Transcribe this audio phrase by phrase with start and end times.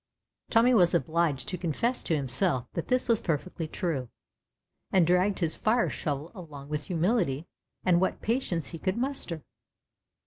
[0.49, 4.09] Tommy was obliged to confess to himself that this was perfectly true,
[4.91, 7.45] and dragged his fire shovel along with humility
[7.85, 9.43] and what patience he could muster.